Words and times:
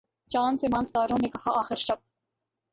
چاند 0.31 0.55
سے 0.59 0.67
ماند 0.67 0.87
ستاروں 0.87 1.17
نے 1.21 1.27
کہا 1.29 1.51
آخر 1.59 1.75
شب 1.77 1.99